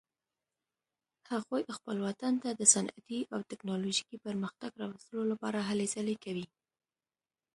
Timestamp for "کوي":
6.23-6.45